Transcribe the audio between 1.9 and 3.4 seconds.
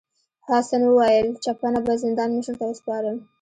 زندان مشر ته وسپارم.